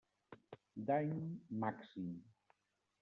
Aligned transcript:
Dany 0.87 1.19
Màxim: 1.61 2.09